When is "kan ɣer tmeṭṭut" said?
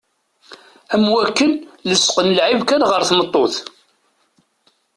2.69-3.55